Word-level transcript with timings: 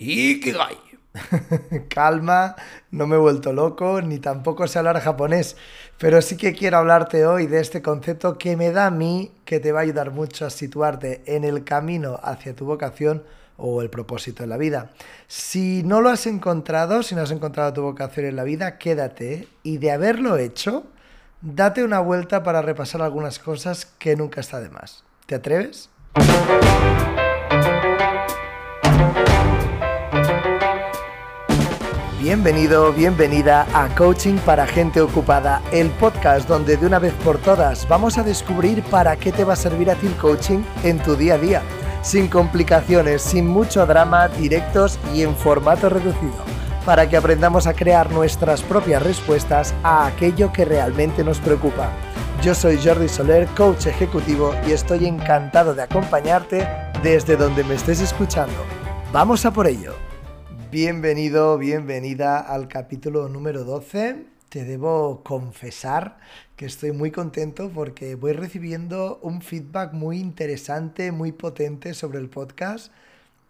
Ikigai. 0.00 0.78
Calma, 1.88 2.56
no 2.90 3.06
me 3.06 3.16
he 3.16 3.18
vuelto 3.18 3.52
loco, 3.52 4.00
ni 4.00 4.18
tampoco 4.18 4.66
sé 4.66 4.78
hablar 4.78 5.00
japonés, 5.00 5.56
pero 5.98 6.22
sí 6.22 6.36
que 6.36 6.54
quiero 6.54 6.78
hablarte 6.78 7.26
hoy 7.26 7.46
de 7.46 7.60
este 7.60 7.82
concepto 7.82 8.38
que 8.38 8.56
me 8.56 8.70
da 8.70 8.86
a 8.86 8.90
mí, 8.90 9.32
que 9.44 9.60
te 9.60 9.72
va 9.72 9.80
a 9.80 9.82
ayudar 9.82 10.10
mucho 10.10 10.46
a 10.46 10.50
situarte 10.50 11.22
en 11.26 11.44
el 11.44 11.64
camino 11.64 12.18
hacia 12.22 12.54
tu 12.54 12.64
vocación 12.64 13.24
o 13.58 13.82
el 13.82 13.90
propósito 13.90 14.42
en 14.42 14.48
la 14.48 14.56
vida. 14.56 14.92
Si 15.26 15.82
no 15.82 16.00
lo 16.00 16.08
has 16.08 16.26
encontrado, 16.26 17.02
si 17.02 17.14
no 17.14 17.22
has 17.22 17.30
encontrado 17.30 17.72
tu 17.74 17.82
vocación 17.82 18.24
en 18.24 18.36
la 18.36 18.44
vida, 18.44 18.78
quédate 18.78 19.48
y 19.62 19.78
de 19.78 19.90
haberlo 19.90 20.38
hecho, 20.38 20.84
date 21.42 21.84
una 21.84 22.00
vuelta 22.00 22.42
para 22.42 22.62
repasar 22.62 23.02
algunas 23.02 23.38
cosas 23.38 23.84
que 23.84 24.16
nunca 24.16 24.40
está 24.40 24.60
de 24.60 24.70
más. 24.70 25.04
¿Te 25.26 25.34
atreves? 25.34 25.90
Bienvenido, 32.20 32.92
bienvenida 32.92 33.66
a 33.72 33.88
Coaching 33.94 34.36
para 34.44 34.66
Gente 34.66 35.00
Ocupada, 35.00 35.62
el 35.72 35.88
podcast 35.88 36.46
donde 36.46 36.76
de 36.76 36.86
una 36.86 36.98
vez 36.98 37.14
por 37.24 37.38
todas 37.38 37.88
vamos 37.88 38.18
a 38.18 38.22
descubrir 38.22 38.82
para 38.82 39.16
qué 39.16 39.32
te 39.32 39.42
va 39.42 39.54
a 39.54 39.56
servir 39.56 39.90
a 39.90 39.94
ti 39.94 40.06
el 40.06 40.14
coaching 40.16 40.58
en 40.84 40.98
tu 40.98 41.16
día 41.16 41.36
a 41.36 41.38
día, 41.38 41.62
sin 42.02 42.28
complicaciones, 42.28 43.22
sin 43.22 43.46
mucho 43.46 43.86
drama, 43.86 44.28
directos 44.28 44.98
y 45.14 45.22
en 45.22 45.34
formato 45.34 45.88
reducido, 45.88 46.44
para 46.84 47.08
que 47.08 47.16
aprendamos 47.16 47.66
a 47.66 47.72
crear 47.72 48.12
nuestras 48.12 48.60
propias 48.60 49.02
respuestas 49.02 49.72
a 49.82 50.04
aquello 50.04 50.52
que 50.52 50.66
realmente 50.66 51.24
nos 51.24 51.38
preocupa. 51.38 51.88
Yo 52.42 52.54
soy 52.54 52.78
Jordi 52.84 53.08
Soler, 53.08 53.46
coach 53.56 53.86
ejecutivo 53.86 54.54
y 54.68 54.72
estoy 54.72 55.06
encantado 55.06 55.74
de 55.74 55.84
acompañarte 55.84 56.68
desde 57.02 57.38
donde 57.38 57.64
me 57.64 57.76
estés 57.76 58.02
escuchando. 58.02 58.62
Vamos 59.10 59.46
a 59.46 59.52
por 59.52 59.66
ello. 59.66 60.09
Bienvenido, 60.70 61.58
bienvenida 61.58 62.38
al 62.38 62.68
capítulo 62.68 63.28
número 63.28 63.64
12. 63.64 64.24
Te 64.48 64.64
debo 64.64 65.24
confesar 65.24 66.18
que 66.54 66.64
estoy 66.64 66.92
muy 66.92 67.10
contento 67.10 67.72
porque 67.74 68.14
voy 68.14 68.34
recibiendo 68.34 69.18
un 69.22 69.42
feedback 69.42 69.92
muy 69.92 70.20
interesante, 70.20 71.10
muy 71.10 71.32
potente 71.32 71.92
sobre 71.92 72.20
el 72.20 72.28
podcast 72.28 72.92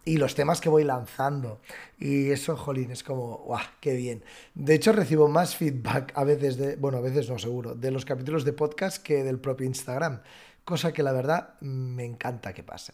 y 0.03 0.17
los 0.17 0.33
temas 0.33 0.61
que 0.61 0.69
voy 0.69 0.83
lanzando. 0.83 1.61
Y 1.99 2.31
eso, 2.31 2.57
jolín, 2.57 2.89
es 2.89 3.03
como, 3.03 3.37
¡guau! 3.45 3.61
¡Qué 3.81 3.93
bien! 3.93 4.23
De 4.55 4.73
hecho, 4.73 4.91
recibo 4.91 5.27
más 5.27 5.55
feedback 5.55 6.13
a 6.15 6.23
veces, 6.23 6.57
de, 6.57 6.75
bueno, 6.75 6.97
a 6.97 7.01
veces 7.01 7.29
no 7.29 7.37
seguro, 7.37 7.75
de 7.75 7.91
los 7.91 8.03
capítulos 8.03 8.45
de 8.45 8.53
podcast 8.53 8.97
que 8.97 9.23
del 9.23 9.37
propio 9.37 9.67
Instagram. 9.67 10.21
Cosa 10.65 10.91
que 10.91 11.03
la 11.03 11.11
verdad 11.11 11.53
me 11.61 12.03
encanta 12.03 12.51
que 12.51 12.63
pase. 12.63 12.93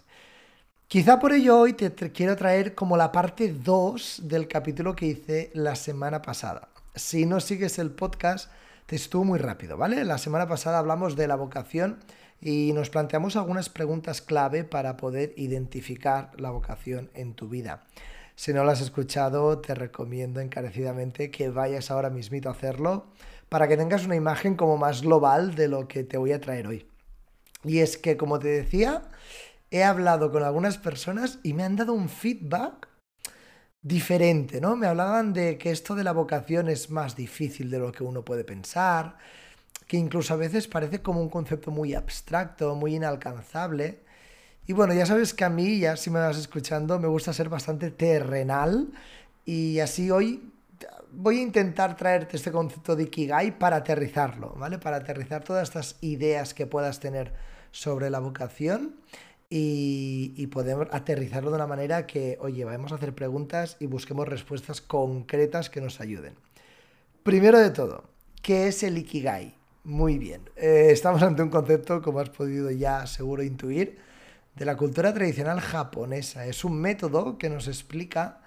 Quizá 0.88 1.20
por 1.20 1.34
ello 1.34 1.60
hoy 1.60 1.74
te, 1.74 1.92
quiero 2.14 2.38
traer 2.38 2.74
como 2.74 2.96
la 2.96 3.12
parte 3.12 3.52
2 3.52 4.22
del 4.24 4.48
capítulo 4.48 4.96
que 4.96 5.08
hice 5.08 5.52
la 5.54 5.76
semana 5.76 6.22
pasada. 6.22 6.70
Si 6.96 7.26
no 7.26 7.42
sigues 7.42 7.78
el 7.78 7.92
podcast, 7.92 8.50
te 8.86 8.96
estuvo 8.96 9.26
muy 9.26 9.38
rápido, 9.38 9.76
¿vale? 9.76 10.06
La 10.06 10.18
semana 10.18 10.48
pasada 10.48 10.78
hablamos 10.78 11.18
de 11.18 11.28
la 11.28 11.36
vocación 11.36 12.00
y 12.40 12.72
nos 12.72 12.90
planteamos 12.90 13.36
algunas 13.36 13.68
preguntas 13.68 14.22
clave 14.22 14.64
para 14.64 14.96
poder 14.96 15.34
identificar 15.36 16.32
la 16.38 16.52
vocación 16.52 17.12
en 17.16 17.34
tu 17.34 17.50
vida. 17.50 17.84
Si 18.38 18.54
no 18.54 18.64
lo 18.64 18.72
has 18.72 18.80
escuchado, 18.80 19.60
te 19.60 19.76
recomiendo 19.76 20.40
encarecidamente 20.40 21.32
que 21.32 21.50
vayas 21.50 21.92
ahora 21.92 22.10
mismito 22.10 22.48
a 22.48 22.54
hacerlo 22.54 23.08
para 23.50 23.68
que 23.68 23.76
tengas 23.76 24.06
una 24.06 24.16
imagen 24.16 24.56
como 24.56 24.78
más 24.78 25.02
global 25.02 25.54
de 25.54 25.68
lo 25.68 25.86
que 25.90 26.06
te 26.06 26.16
voy 26.16 26.32
a 26.32 26.40
traer 26.40 26.66
hoy. 26.68 26.88
Y 27.66 27.80
es 27.80 27.98
que, 27.98 28.16
como 28.16 28.40
te 28.40 28.48
decía, 28.48 29.04
he 29.72 29.84
hablado 29.84 30.32
con 30.32 30.44
algunas 30.44 30.78
personas 30.78 31.40
y 31.44 31.54
me 31.54 31.64
han 31.64 31.76
dado 31.76 31.94
un 31.94 32.10
feedback 32.10 32.88
diferente, 33.82 34.60
¿no? 34.60 34.76
Me 34.76 34.88
hablaban 34.88 35.34
de 35.34 35.58
que 35.58 35.72
esto 35.72 35.96
de 35.96 36.04
la 36.04 36.12
vocación 36.12 36.70
es 36.70 36.90
más 36.90 37.16
difícil 37.16 37.70
de 37.70 37.80
lo 37.80 37.92
que 37.92 38.04
uno 38.04 38.24
puede 38.24 38.44
pensar, 38.44 39.18
que 39.88 39.98
incluso 39.98 40.34
a 40.34 40.38
veces 40.38 40.68
parece 40.68 41.02
como 41.02 41.22
un 41.22 41.30
concepto 41.30 41.72
muy 41.72 41.94
abstracto, 41.94 42.76
muy 42.76 42.96
inalcanzable. 42.96 44.04
Y 44.66 44.74
bueno, 44.74 44.94
ya 44.94 45.06
sabes 45.06 45.34
que 45.34 45.46
a 45.46 45.50
mí, 45.50 45.80
ya 45.80 45.96
si 45.96 46.10
me 46.10 46.20
vas 46.20 46.38
escuchando, 46.38 47.00
me 47.00 47.08
gusta 47.08 47.32
ser 47.32 47.48
bastante 47.48 47.92
terrenal 47.92 48.90
y 49.46 49.80
así 49.80 50.12
hoy 50.12 50.52
voy 51.12 51.40
a 51.40 51.42
intentar 51.42 51.96
traerte 51.96 52.36
este 52.36 52.52
concepto 52.52 52.96
de 52.96 53.04
Ikigai 53.04 53.58
para 53.58 53.78
aterrizarlo, 53.78 54.54
¿vale? 54.58 54.78
Para 54.78 54.98
aterrizar 54.98 55.44
todas 55.44 55.64
estas 55.64 55.96
ideas 56.02 56.54
que 56.54 56.68
puedas 56.68 57.00
tener 57.00 57.34
sobre 57.72 58.10
la 58.10 58.20
vocación 58.20 58.96
y, 59.50 60.48
podemos 60.48 60.88
aterrizarlo 60.92 61.52
de 61.52 61.56
una 61.56 61.68
manera 61.68 62.08
que, 62.08 62.38
oye, 62.42 62.66
vamos 62.66 62.92
a 62.92 62.96
hacer 62.96 63.14
preguntas 63.14 63.78
y 63.80 63.86
busquemos 63.86 64.28
respuestas 64.28 64.82
concretas 64.82 65.70
que 65.70 65.82
nos 65.82 66.02
ayuden. 66.02 66.36
Primero 67.24 67.60
de 67.60 67.70
todo, 67.70 68.06
¿qué 68.42 68.68
es 68.68 68.84
el 68.84 68.98
Ikigai? 68.98 69.56
Muy 69.84 70.18
bien, 70.18 70.42
eh, 70.58 70.90
estamos 70.92 71.22
ante 71.22 71.44
un 71.44 71.50
concepto, 71.50 72.02
como 72.02 72.20
has 72.20 72.30
podido 72.30 72.72
ya 72.72 73.06
seguro 73.08 73.44
intuir, 73.44 73.98
de 74.56 74.66
la 74.66 74.76
cultura 74.76 75.14
tradicional 75.14 75.62
japonesa. 75.62 76.46
Es 76.46 76.66
un 76.66 76.80
método 76.80 77.38
que 77.38 77.50
nos 77.50 77.68
explica 77.68 78.42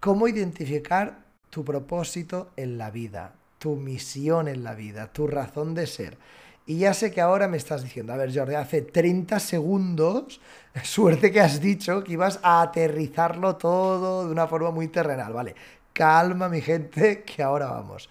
cómo 0.00 0.28
identificar 0.28 1.24
tu 1.48 1.64
propósito 1.64 2.50
en 2.56 2.76
la 2.76 2.90
vida, 2.90 3.34
tu 3.58 3.76
misión 3.76 4.48
en 4.48 4.64
la 4.64 4.74
vida, 4.74 5.12
tu 5.12 5.26
razón 5.26 5.74
de 5.74 5.86
ser. 5.86 6.18
Y 6.66 6.78
ya 6.78 6.94
sé 6.94 7.10
que 7.10 7.20
ahora 7.20 7.46
me 7.46 7.58
estás 7.58 7.82
diciendo, 7.82 8.12
a 8.12 8.16
ver 8.16 8.34
Jordi, 8.34 8.54
hace 8.54 8.80
30 8.82 9.38
segundos, 9.38 10.40
suerte 10.82 11.30
que 11.30 11.40
has 11.40 11.60
dicho 11.60 12.02
que 12.02 12.14
ibas 12.14 12.40
a 12.42 12.62
aterrizarlo 12.62 13.56
todo 13.56 14.24
de 14.26 14.32
una 14.32 14.46
forma 14.46 14.70
muy 14.70 14.88
terrenal, 14.88 15.32
¿vale? 15.32 15.54
Calma 15.92 16.48
mi 16.48 16.62
gente, 16.62 17.22
que 17.26 17.42
ahora 17.42 17.66
vamos. 17.66 18.08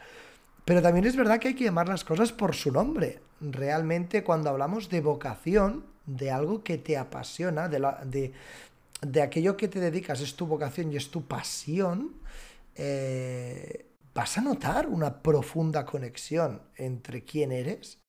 Pero 0.66 0.82
también 0.82 1.06
es 1.06 1.16
verdad 1.16 1.40
que 1.40 1.50
hay 1.50 1.56
que 1.56 1.64
llamar 1.64 1.90
las 1.90 2.04
cosas 2.04 2.32
por 2.32 2.56
su 2.56 2.72
nombre. 2.72 3.20
Realmente 3.42 4.24
cuando 4.24 4.50
hablamos 4.50 4.88
de 4.90 5.02
vocación, 5.02 5.86
de 6.06 6.32
algo 6.32 6.64
que 6.64 6.78
te 6.78 6.98
apasiona, 6.98 7.68
de, 7.70 7.80
de, 8.06 8.34
de 9.02 9.22
aquello 9.22 9.58
que 9.58 9.68
te 9.68 9.80
dedicas, 9.80 10.22
es 10.22 10.36
tu 10.36 10.46
vocación 10.46 10.94
y 10.94 10.98
es 10.98 11.10
tu 11.10 11.26
pasión, 11.28 12.14
eh, 12.76 13.88
vas 14.14 14.38
a 14.38 14.42
notar 14.42 14.88
una 14.88 15.22
profunda 15.22 15.86
conexión 15.86 16.62
entre 16.78 17.24
quién 17.24 17.52
eres 17.52 18.04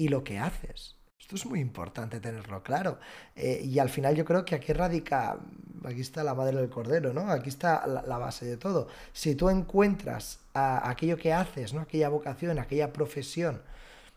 y 0.00 0.08
lo 0.08 0.24
que 0.24 0.38
haces. 0.38 0.96
Esto 1.18 1.36
es 1.36 1.44
muy 1.44 1.60
importante 1.60 2.20
tenerlo 2.20 2.62
claro. 2.62 2.98
Eh, 3.36 3.60
y 3.62 3.78
al 3.78 3.90
final 3.90 4.16
yo 4.16 4.24
creo 4.24 4.46
que 4.46 4.54
aquí 4.54 4.72
radica, 4.72 5.38
aquí 5.84 6.00
está 6.00 6.24
la 6.24 6.34
madre 6.34 6.56
del 6.56 6.70
cordero, 6.70 7.12
¿no? 7.12 7.30
Aquí 7.30 7.50
está 7.50 7.86
la, 7.86 8.16
base 8.16 8.46
de 8.46 8.56
todo. 8.56 8.88
Si 9.12 9.34
tú 9.34 9.50
encuentras 9.50 10.40
aquello 10.54 11.18
que 11.18 11.34
haces, 11.34 11.74
¿no? 11.74 11.82
Aquella 11.82 12.08
vocación, 12.08 12.58
aquella 12.58 12.94
profesión 12.94 13.60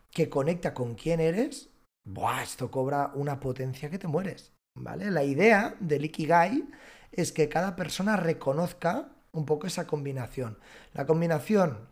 que 0.10 0.30
conecta 0.30 0.74
con 0.74 0.96
quién 0.96 1.20
eres, 1.20 1.68
¡buah! 2.06 2.44
Esto 2.44 2.72
cobra 2.72 3.12
una 3.14 3.42
potencia 3.42 3.90
que 3.90 4.00
te 4.00 4.08
mueres, 4.08 4.54
¿vale? 4.76 5.12
La 5.12 5.26
idea 5.26 5.76
del 5.82 6.06
Ikigai 6.06 6.64
es 7.12 7.34
que 7.34 7.50
cada 7.50 7.76
persona 7.76 8.16
reconozca 8.16 9.10
un 9.34 9.46
poco 9.46 9.68
esa 9.68 9.86
combinación. 9.86 10.58
La 10.94 11.06
combinación 11.06 11.90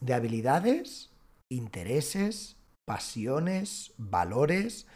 de 0.00 0.14
habilidades, 0.14 1.10
intereses, 1.50 2.56
pasiones, 2.84 3.92
valores, 3.96 4.86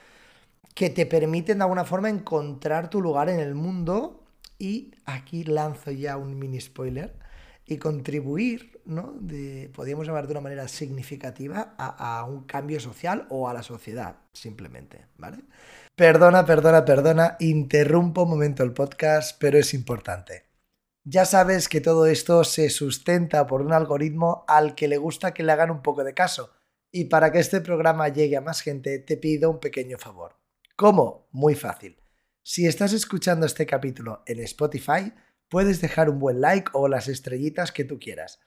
que 0.75 0.91
te 0.91 1.07
permiten 1.07 1.59
de 1.59 1.65
alguna 1.65 1.85
forma 1.85 2.09
encontrar 2.09 2.91
tu 2.91 3.01
lugar 3.01 3.29
en 3.29 3.41
el 3.41 3.55
mundo 3.55 4.25
y 4.59 4.93
aquí 5.07 5.45
lanzo 5.45 5.91
ya 5.91 6.17
un 6.17 6.39
mini 6.39 6.61
spoiler 6.61 7.19
y 7.67 7.77
contribuir, 7.77 8.81
¿no? 8.87 9.15
De, 9.21 9.71
podríamos 9.75 10.07
llamar 10.07 10.27
de 10.27 10.33
una 10.33 10.41
manera 10.41 10.69
significativa 10.69 11.75
a, 11.79 12.19
a, 12.19 12.25
un 12.25 12.45
cambio 12.45 12.81
social 12.81 13.27
o 13.29 13.49
a 13.49 13.53
la 13.53 13.63
sociedad, 13.63 14.17
simplemente, 14.33 15.07
¿vale? 15.19 15.39
Perdona, 15.95 16.47
perdona, 16.47 16.85
perdona, 16.85 17.37
interrumpo 17.41 18.23
un 18.23 18.31
momento 18.31 18.63
el 18.63 18.73
podcast, 18.73 19.37
pero 19.39 19.59
es 19.59 19.75
importante. 19.75 20.45
Ya 21.05 21.25
sabes 21.25 21.69
que 21.69 21.81
todo 21.81 22.07
esto 22.07 22.45
se 22.45 22.71
sustenta 22.71 23.47
por 23.47 23.63
un 23.63 23.73
algoritmo 23.73 24.45
al 24.47 24.75
que 24.75 24.89
le 24.89 24.97
gusta 24.97 25.35
que 25.35 25.43
le 25.43 25.53
hagan 25.53 25.71
un 25.71 25.83
poco 25.83 26.05
de 26.05 26.15
caso. 26.15 26.51
Y 26.91 27.05
para 27.05 27.31
que 27.33 27.39
este 27.39 27.61
programa 27.61 28.09
llegue 28.09 28.37
a 28.37 28.41
más 28.41 28.61
gente, 28.61 28.99
te 28.99 29.17
pido 29.17 29.51
un 29.51 29.61
pequeño 29.61 29.99
favor. 29.99 30.37
¿Cómo? 30.77 31.29
Muy 31.33 31.55
fácil. 31.55 32.01
Si 32.43 32.67
estás 32.67 32.93
escuchando 32.93 33.45
este 33.45 33.67
capítulo 33.67 34.23
en 34.27 34.41
Spotify, 34.41 35.13
puedes 35.49 35.81
dejar 35.81 36.09
un 36.09 36.19
buen 36.19 36.41
like 36.41 36.71
o 36.73 36.89
las 36.89 37.09
estrellitas 37.09 37.73
que 37.73 37.85
tú 37.85 37.99
quieras. 37.99 38.41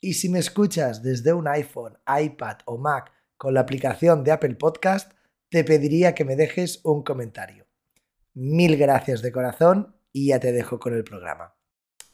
Y 0.00 0.14
si 0.14 0.28
me 0.28 0.38
escuchas 0.38 1.02
desde 1.02 1.32
un 1.32 1.48
iPhone, 1.48 1.98
iPad 2.06 2.58
o 2.66 2.78
Mac 2.78 3.12
con 3.36 3.54
la 3.54 3.60
aplicación 3.60 4.22
de 4.22 4.30
Apple 4.30 4.54
Podcast, 4.54 5.12
te 5.48 5.64
pediría 5.64 6.14
que 6.14 6.24
me 6.24 6.36
dejes 6.36 6.80
un 6.84 7.02
comentario. 7.02 7.66
Mil 8.34 8.76
gracias 8.76 9.22
de 9.22 9.32
corazón 9.32 9.96
y 10.12 10.28
ya 10.28 10.38
te 10.38 10.52
dejo 10.52 10.78
con 10.78 10.94
el 10.94 11.02
programa. 11.02 11.57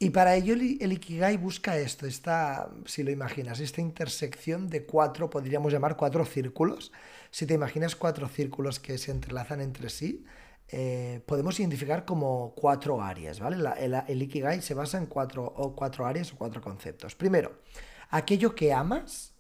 Y 0.05 0.11
para 0.11 0.37
ello 0.37 0.53
el, 0.53 0.93
Ikigai 0.93 1.39
busca 1.39 1.79
esto, 1.79 2.07
esta, 2.07 2.69
si 2.85 3.03
lo 3.03 3.11
imaginas, 3.11 3.59
esta 3.59 3.81
intersección 3.81 4.69
de 4.69 4.85
cuatro, 4.85 5.31
podríamos 5.31 5.73
llamar 5.73 5.97
cuatro 5.97 6.27
círculos. 6.27 6.93
Si 7.31 7.47
te 7.47 7.55
imaginas 7.55 7.97
cuatro 7.97 8.29
círculos 8.29 8.81
que 8.81 8.99
se 8.99 9.13
entrelazan 9.13 9.63
entre 9.63 9.89
sí, 9.89 10.27
eh, 10.69 11.23
podemos 11.25 11.59
identificar 11.59 12.05
como 12.05 12.53
cuatro 12.55 13.01
áreas, 13.01 13.41
¿vale? 13.41 13.57
el, 14.07 14.23
Ikigai 14.23 14.61
se 14.61 14.75
basa 14.75 14.99
en 14.99 15.07
cuatro, 15.07 15.43
o 15.43 15.75
cuatro 15.75 16.05
áreas 16.05 16.35
o 16.35 16.37
cuatro 16.37 16.61
conceptos. 16.61 17.15
Primero, 17.15 17.63
aquello 18.11 18.55
que 18.55 18.75
amas, 18.75 19.33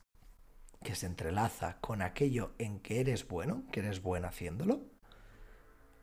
que 0.82 0.94
se 0.94 1.05
entrelaza 1.05 1.76
con 1.82 2.00
aquello 2.00 2.52
en 2.56 2.81
que 2.81 3.00
eres 3.00 3.28
bueno, 3.28 3.64
que 3.70 3.81
eres 3.81 4.00
bueno 4.00 4.28
haciéndolo, 4.28 4.81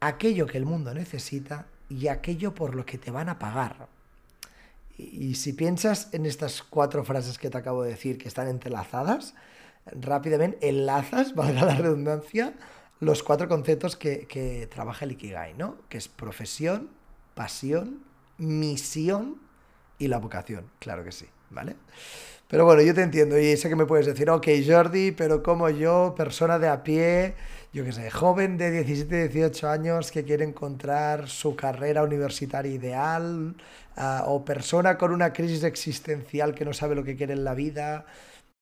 aquello 0.02 0.46
que 0.46 0.60
el 0.60 0.68
mundo 0.68 0.94
necesita 0.94 1.66
y 1.90 2.10
aquello 2.10 2.54
por 2.54 2.75
lo 2.75 2.86
que 2.86 3.00
te 3.00 3.10
van 3.10 3.28
a 3.28 3.40
pagar. 3.40 3.90
Y, 5.01 5.36
si 5.36 5.53
piensas 5.53 6.09
en 6.13 6.25
estas 6.25 6.62
cuatro 6.62 7.03
frases 7.03 7.39
que 7.39 7.50
te 7.50 7.57
acabo 7.57 7.83
de 7.83 7.89
decir 7.89 8.18
que 8.18 8.27
están 8.27 8.48
entrelazadas, 8.48 9.33
rápidamente 9.86 10.69
enlazas, 10.69 11.33
valga 11.36 11.65
la 11.65 11.75
redundancia, 11.75 12.53
los 13.00 13.24
cuatro 13.24 13.48
conceptos 13.48 13.95
que, 13.95 14.69
trabaja 14.71 15.06
el 15.06 15.13
Ikigai, 15.13 15.56
¿no? 15.56 15.77
Que 15.89 15.98
es 15.98 16.07
profesión, 16.07 16.89
pasión, 17.33 18.03
misión 18.38 19.42
y 19.98 20.07
la 20.07 20.19
vocación. 20.19 20.69
Claro 20.80 21.03
que 21.03 21.12
sí, 21.12 21.25
¿vale? 21.50 21.75
Pero 22.48 22.65
bueno, 22.65 22.81
yo 22.81 22.94
te 22.94 23.01
entiendo 23.01 23.39
y 23.39 23.57
sé 23.57 23.69
que 23.69 23.75
me 23.75 23.86
puedes 23.86 24.06
decir, 24.06 24.30
ok, 24.30 24.48
Jordi, 24.68 25.12
pero 25.12 25.42
como 25.42 25.69
yo, 25.69 26.13
persona 26.15 26.59
de 26.59 26.68
a 26.68 26.83
pie, 26.83 27.33
yo 27.74 27.86
qué 27.86 27.94
sé, 27.94 28.12
joven 28.12 28.58
de 28.58 28.70
17, 28.70 29.30
18 29.30 29.70
años 29.70 30.12
que 30.12 30.26
quiere 30.26 30.44
encontrar 30.44 31.30
su 31.30 31.56
carrera 31.56 32.04
universitaria 32.04 32.72
ideal, 32.74 33.56
ah, 33.96 34.26
o 34.28 34.44
persona 34.44 34.98
con 34.98 35.12
una 35.14 35.32
crisis 35.32 35.64
existencial 35.64 36.54
que 36.54 36.66
no 36.66 36.74
sabe 36.74 36.96
lo 36.96 37.04
que 37.06 37.16
quiere 37.16 37.34
en 37.34 37.46
la 37.46 37.54
vida, 37.54 38.06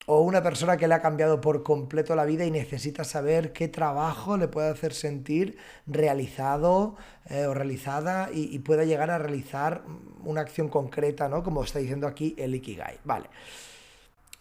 o 0.05 0.21
una 0.21 0.43
persona 0.43 0.77
que 0.77 0.87
le 0.87 0.93
ha 0.93 1.01
cambiado 1.01 1.41
por 1.41 1.63
completo 1.63 2.15
la 2.15 2.25
vida 2.25 2.45
y 2.45 2.51
necesita 2.51 3.03
saber 3.03 3.51
qué 3.51 3.67
trabajo 3.67 4.37
le 4.37 4.47
puede 4.47 4.69
hacer 4.69 4.93
sentir 4.93 5.57
realizado 5.87 6.95
eh, 7.29 7.45
o 7.45 7.53
realizada 7.53 8.29
y, 8.31 8.55
y, 8.55 8.59
pueda 8.59 8.85
llegar 8.85 9.09
a 9.11 9.17
realizar 9.17 9.83
una 10.23 10.41
acción 10.41 10.69
concreta, 10.69 11.29
¿no? 11.29 11.43
Como 11.43 11.63
está 11.63 11.79
diciendo 11.79 12.07
aquí 12.07 12.35
el 12.37 12.55
Ikigai. 12.55 12.99
Vale. 13.03 13.29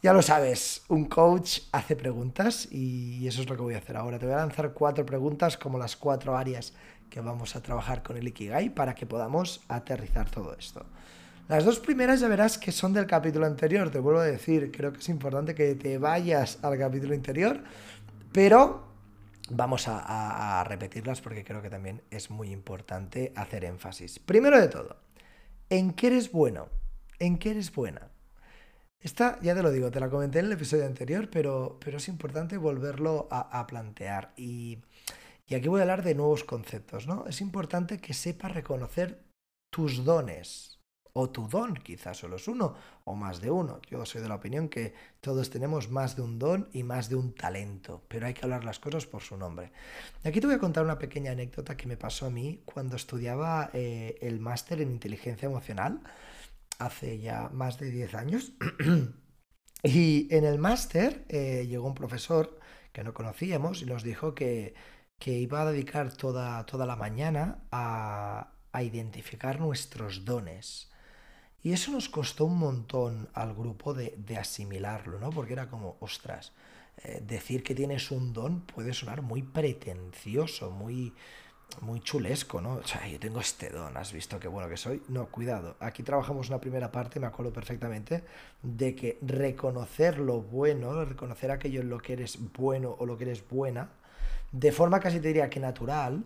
Ya 0.00 0.12
lo 0.12 0.22
sabes, 0.22 0.82
un 0.86 1.06
coach 1.06 1.62
hace 1.72 1.96
preguntas 1.96 2.68
y 2.70 3.26
eso 3.26 3.42
es 3.42 3.48
lo 3.48 3.56
que 3.56 3.62
voy 3.62 3.74
a 3.74 3.78
hacer 3.78 3.96
ahora. 3.96 4.16
Te 4.16 4.26
voy 4.26 4.34
a 4.36 4.38
lanzar 4.38 4.72
cuatro 4.72 5.04
preguntas 5.04 5.58
como 5.58 5.76
las 5.76 5.96
cuatro 5.96 6.36
áreas 6.36 6.72
que 7.10 7.20
vamos 7.20 7.56
a 7.56 7.62
trabajar 7.62 8.04
con 8.04 8.16
el 8.16 8.28
Ikigai 8.28 8.70
para 8.70 8.94
que 8.94 9.06
podamos 9.06 9.60
aterrizar 9.66 10.30
todo 10.30 10.54
esto. 10.56 10.86
Las 11.48 11.64
dos 11.64 11.80
primeras 11.80 12.20
ya 12.20 12.28
verás 12.28 12.58
que 12.58 12.70
son 12.70 12.92
del 12.92 13.08
capítulo 13.08 13.46
anterior, 13.46 13.90
te 13.90 13.98
vuelvo 13.98 14.20
a 14.20 14.24
decir, 14.24 14.70
creo 14.70 14.92
que 14.92 15.00
es 15.00 15.08
importante 15.08 15.52
que 15.56 15.74
te 15.74 15.98
vayas 15.98 16.60
al 16.62 16.78
capítulo 16.78 17.14
anterior, 17.14 17.60
pero 18.30 18.84
vamos 19.50 19.88
a, 19.88 20.60
a 20.60 20.62
repetirlas 20.62 21.20
porque 21.20 21.42
creo 21.42 21.60
que 21.60 21.70
también 21.70 22.02
es 22.12 22.30
muy 22.30 22.52
importante 22.52 23.32
hacer 23.34 23.64
énfasis. 23.64 24.20
Primero 24.20 24.60
de 24.60 24.68
todo, 24.68 24.96
¿en 25.70 25.92
qué 25.92 26.06
eres 26.06 26.30
bueno? 26.30 26.68
¿En 27.18 27.36
qué 27.36 27.50
eres 27.50 27.74
buena? 27.74 28.12
Esta, 29.00 29.38
ya 29.40 29.54
te 29.54 29.62
lo 29.62 29.70
digo, 29.70 29.90
te 29.90 30.00
la 30.00 30.10
comenté 30.10 30.40
en 30.40 30.46
el 30.46 30.52
episodio 30.52 30.84
anterior, 30.84 31.28
pero, 31.30 31.78
pero 31.80 31.98
es 31.98 32.08
importante 32.08 32.56
volverlo 32.56 33.28
a, 33.30 33.66
plantear. 33.66 34.32
Y, 34.36 34.78
y, 35.46 35.54
aquí 35.54 35.68
voy 35.68 35.80
a 35.80 35.82
hablar 35.82 36.02
de 36.02 36.16
nuevos 36.16 36.42
conceptos, 36.42 37.06
¿no? 37.06 37.24
Es 37.26 37.40
importante 37.40 37.98
que 37.98 38.12
sepas 38.12 38.52
reconocer 38.52 39.22
tus 39.70 40.04
dones. 40.04 40.78
O 41.20 41.30
tu 41.30 41.48
don, 41.48 41.74
quizás 41.74 42.18
solo 42.18 42.36
es 42.36 42.46
uno 42.46 42.74
o 43.04 43.16
más 43.16 43.40
de 43.40 43.50
uno. 43.50 43.80
Yo 43.90 44.04
soy 44.06 44.20
de 44.20 44.28
la 44.28 44.36
opinión 44.36 44.68
que 44.68 44.94
todos 45.20 45.50
tenemos 45.50 45.90
más 45.90 46.14
de 46.14 46.22
un 46.22 46.38
don 46.38 46.68
y 46.72 46.84
más 46.84 47.08
de 47.08 47.16
un 47.16 47.34
talento, 47.34 48.04
pero 48.06 48.26
hay 48.26 48.34
que 48.34 48.44
hablar 48.44 48.64
las 48.64 48.78
cosas 48.78 49.06
por 49.06 49.22
su 49.22 49.36
nombre. 49.36 49.72
Aquí 50.22 50.40
te 50.40 50.46
voy 50.46 50.56
a 50.56 50.60
contar 50.60 50.84
una 50.84 50.98
pequeña 50.98 51.32
anécdota 51.32 51.76
que 51.76 51.88
me 51.88 51.96
pasó 51.96 52.26
a 52.26 52.30
mí 52.30 52.62
cuando 52.64 52.94
estudiaba 52.94 53.70
eh, 53.72 54.16
el 54.20 54.38
máster 54.38 54.80
en 54.80 54.92
inteligencia 54.92 55.46
emocional 55.46 56.02
hace 56.78 57.18
ya 57.18 57.50
más 57.52 57.78
de 57.78 57.90
10 57.90 58.14
años. 58.14 58.52
y 59.82 60.34
en 60.34 60.44
el 60.44 60.58
máster 60.58 61.24
eh, 61.28 61.66
llegó 61.68 61.86
un 61.86 61.94
profesor 61.94 62.58
que 62.92 63.04
no 63.04 63.14
conocíamos 63.14 63.82
y 63.82 63.86
nos 63.86 64.02
dijo 64.02 64.34
que, 64.34 64.74
iba 65.24 65.62
a 65.62 65.70
dedicar 65.70 66.12
toda, 66.12 66.64
toda 66.66 66.86
la 66.86 66.96
mañana 66.96 67.58
a, 67.70 68.52
identificar 68.80 69.58
nuestros 69.58 70.24
dones. 70.24 70.88
Y 71.64 71.72
eso 71.72 71.90
nos 71.90 72.08
costó 72.08 72.44
un 72.44 72.58
montón 72.58 73.28
al 73.34 73.52
grupo 73.52 73.92
de, 73.92 74.14
asimilarlo, 74.38 75.18
¿no? 75.18 75.30
Porque 75.30 75.54
era 75.54 75.68
como, 75.68 75.96
ostras, 75.98 76.52
eh, 77.02 77.20
decir 77.26 77.64
que 77.64 77.74
tienes 77.74 78.12
un 78.12 78.32
don 78.32 78.60
puede 78.60 78.94
sonar 78.94 79.22
muy 79.22 79.42
pretencioso, 79.42 80.70
muy, 80.70 81.12
muy 81.80 82.00
chulesco, 82.00 82.60
¿no? 82.60 82.74
O 82.74 82.86
sea, 82.86 83.06
yo 83.06 83.18
tengo 83.18 83.40
este 83.40 83.70
don, 83.70 83.96
has 83.96 84.12
visto 84.12 84.40
qué 84.40 84.48
bueno 84.48 84.68
que 84.68 84.76
soy. 84.76 85.02
No, 85.08 85.26
cuidado. 85.26 85.76
Aquí 85.80 86.02
trabajamos 86.02 86.48
una 86.48 86.60
primera 86.60 86.90
parte, 86.90 87.20
me 87.20 87.26
acuerdo 87.26 87.52
perfectamente, 87.52 88.22
de 88.62 88.94
que 88.94 89.18
reconocer 89.22 90.18
lo 90.18 90.40
bueno, 90.40 91.04
reconocer 91.04 91.50
aquello 91.50 91.80
en 91.80 91.90
lo 91.90 91.98
que 91.98 92.14
eres 92.14 92.38
bueno 92.56 92.96
o 92.98 93.06
lo 93.06 93.16
que 93.16 93.24
eres 93.24 93.46
buena, 93.48 93.90
de 94.52 94.72
forma 94.72 95.00
casi 95.00 95.20
te 95.20 95.28
diría 95.28 95.50
que 95.50 95.60
natural, 95.60 96.24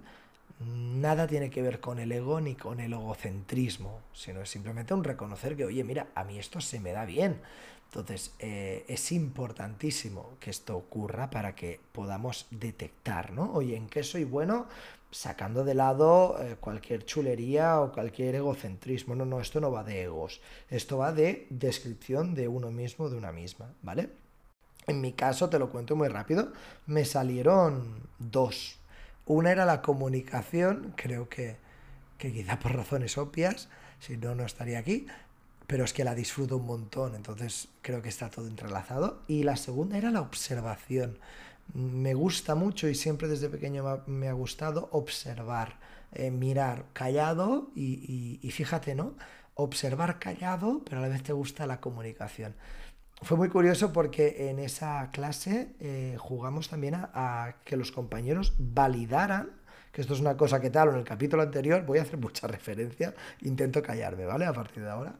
nada 0.60 1.26
tiene 1.26 1.50
que 1.50 1.62
ver 1.62 1.80
con 1.80 1.98
el 1.98 2.12
ego 2.12 2.40
ni 2.40 2.54
con 2.54 2.80
el 2.80 2.92
egocentrismo, 2.92 4.00
sino 4.12 4.40
es 4.42 4.48
simplemente 4.48 4.94
un 4.94 5.04
reconocer 5.04 5.56
que, 5.56 5.64
oye, 5.64 5.82
mira, 5.84 6.08
a 6.14 6.24
mí 6.24 6.38
esto 6.38 6.60
se 6.60 6.80
me 6.80 6.92
da 6.92 7.04
bien. 7.04 7.40
Entonces, 7.92 8.32
eh, 8.38 8.86
es 8.88 9.12
importantísimo 9.12 10.30
que 10.40 10.48
esto 10.48 10.74
ocurra 10.74 11.28
para 11.28 11.54
que 11.54 11.78
podamos 11.92 12.46
detectar, 12.50 13.32
¿no? 13.32 13.52
Oye, 13.52 13.76
¿en 13.76 13.88
qué 13.88 14.02
soy 14.02 14.24
bueno? 14.24 14.66
sacando 15.12 15.62
de 15.62 15.74
lado 15.74 16.38
eh, 16.40 16.56
cualquier 16.58 17.04
chulería 17.04 17.80
o 17.80 17.92
cualquier 17.92 18.36
egocentrismo. 18.36 19.14
No, 19.14 19.26
no, 19.26 19.40
esto 19.40 19.60
no 19.60 19.70
va 19.70 19.84
de 19.84 20.04
egos, 20.04 20.40
esto 20.70 20.96
va 20.96 21.12
de 21.12 21.46
descripción 21.50 22.34
de 22.34 22.48
uno 22.48 22.70
mismo, 22.70 23.10
de 23.10 23.18
una 23.18 23.30
misma, 23.30 23.74
¿vale? 23.82 24.08
En 24.86 25.00
mi 25.00 25.12
caso, 25.12 25.48
te 25.48 25.58
lo 25.58 25.70
cuento 25.70 25.94
muy 25.94 26.08
rápido, 26.08 26.52
me 26.86 27.04
salieron 27.04 28.08
dos. 28.18 28.78
Una 29.26 29.52
era 29.52 29.66
la 29.66 29.82
comunicación, 29.82 30.94
creo 30.96 31.28
que, 31.28 31.56
que 32.18 32.32
quizá 32.32 32.58
por 32.58 32.74
razones 32.74 33.18
obvias, 33.18 33.68
si 34.00 34.16
no, 34.16 34.34
no 34.34 34.44
estaría 34.44 34.78
aquí, 34.78 35.06
pero 35.72 35.84
es 35.84 35.94
que 35.94 36.04
la 36.04 36.14
disfruto 36.14 36.58
un 36.58 36.66
montón, 36.66 37.14
entonces 37.14 37.68
creo 37.80 38.02
que 38.02 38.10
está 38.10 38.28
todo 38.28 38.46
entrelazado. 38.46 39.22
Y 39.26 39.42
la 39.42 39.56
segunda 39.56 39.96
era 39.96 40.10
la 40.10 40.20
observación 40.20 41.16
me 41.74 42.12
gusta 42.12 42.54
mucho 42.54 42.88
y 42.88 42.94
siempre 42.94 43.28
desde 43.28 43.48
pequeño 43.48 44.02
me 44.06 44.28
ha 44.28 44.32
gustado 44.32 44.88
observar, 44.92 45.78
eh, 46.12 46.30
mirar 46.30 46.84
callado 46.92 47.70
y, 47.74 48.38
fíjate, 48.52 48.94
¿no? 48.94 49.14
Observar 49.54 50.18
callado, 50.18 50.82
pero 50.84 50.98
a 50.98 51.02
la 51.02 51.08
vez 51.08 51.22
te 51.22 51.32
gusta 51.32 51.66
la 51.66 51.80
comunicación. 51.80 52.54
Fue 53.22 53.36
muy 53.36 53.48
curioso 53.48 53.92
porque 53.92 54.50
en 54.50 54.58
esa 54.58 55.10
clase 55.12 55.74
eh, 55.80 56.16
jugamos 56.18 56.68
también 56.68 56.96
a, 56.96 57.54
que 57.64 57.76
los 57.76 57.92
compañeros 57.92 58.54
validaran, 58.58 59.50
que 59.92 60.02
esto 60.02 60.12
es 60.14 60.20
una 60.20 60.36
cosa 60.36 60.60
que 60.60 60.70
tal, 60.70 60.90
en 60.90 60.96
el 60.96 61.04
capítulo 61.04 61.42
anterior 61.42 61.86
voy 61.86 61.98
a 61.98 62.02
hacer 62.02 62.18
mucha 62.18 62.46
referencia, 62.48 63.14
intento 63.42 63.82
callarme, 63.82 64.26
¿vale? 64.26 64.44
A 64.44 64.52
partir 64.52 64.82
de 64.82 64.90
ahora, 64.90 65.14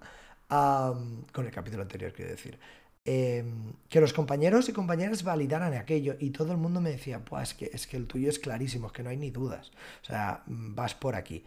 con 1.32 1.47
el 1.47 1.50
capítulo 1.50 1.82
anterior 1.82 2.12
quiero 2.12 2.30
decir. 2.30 2.59
Em, 3.04 3.73
que 3.88 4.00
los 4.00 4.12
compañeros 4.12 4.68
y 4.68 4.73
compañeras 4.73 5.25
validaran 5.25 5.75
aquello 5.75 6.14
y 6.21 6.30
todo 6.30 6.52
el 6.52 6.59
mundo 6.59 6.80
me 6.80 6.90
decía, 6.90 7.25
pues 7.25 7.50
es 7.50 7.54
que, 7.54 7.71
es 7.73 7.87
que 7.88 7.97
el 7.97 8.06
tuyo 8.06 8.28
es 8.28 8.38
clarísimo, 8.38 8.87
es 8.87 8.92
que 8.92 9.02
no 9.02 9.11
hay 9.11 9.16
ni 9.16 9.30
dudas, 9.30 9.73
o 10.02 10.06
sea, 10.06 10.44
mm, 10.47 10.75
vas 10.76 10.94
por 10.94 11.16
aquí. 11.16 11.44